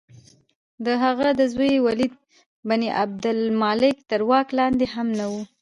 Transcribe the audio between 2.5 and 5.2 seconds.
بن عبدالملک تر واک لاندې هم